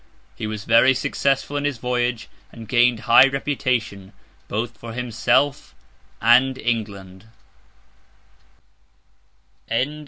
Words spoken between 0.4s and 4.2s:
was very successful in his voyage, and gained high reputation,